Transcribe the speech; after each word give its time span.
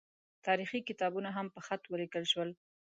تاریخي 0.45 0.79
کتابونه 0.89 1.29
هم 1.37 1.47
په 1.55 1.59
خط 1.65 1.81
ولیکل 1.87 2.23
شول. 2.31 2.49